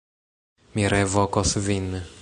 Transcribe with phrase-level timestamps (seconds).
[0.79, 1.91] Mi revokos vin.